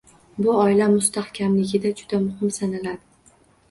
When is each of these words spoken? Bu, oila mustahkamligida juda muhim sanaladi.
Bu, 0.37 0.47
oila 0.61 0.87
mustahkamligida 0.95 1.95
juda 2.03 2.23
muhim 2.27 2.57
sanaladi. 2.61 3.37